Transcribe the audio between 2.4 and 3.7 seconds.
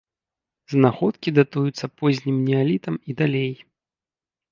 неалітам і далей.